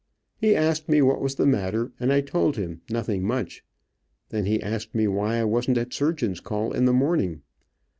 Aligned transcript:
He 0.35 0.55
asked 0.55 0.89
me 0.89 1.03
what 1.03 1.21
was 1.21 1.35
the 1.35 1.45
matter, 1.45 1.91
and 1.99 2.11
I 2.11 2.21
told 2.21 2.55
him 2.55 2.81
nothing 2.89 3.21
much. 3.21 3.63
Then 4.29 4.47
he 4.47 4.59
asked 4.59 4.95
me 4.95 5.07
why 5.07 5.35
I 5.35 5.43
wasn't 5.43 5.77
at 5.77 5.93
surgeon's 5.93 6.39
call 6.39 6.71
in 6.71 6.85
the 6.85 6.91
morning. 6.93 7.43